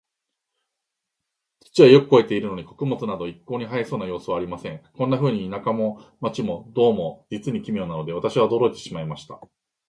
[1.63, 4.81] 土はよく肥えているのに、穀物など一向に生えそうな様子はありません。
[4.93, 9.39] こんなふうに、田舎も街も、どうも実に奇妙なので、私は驚いてしまいました。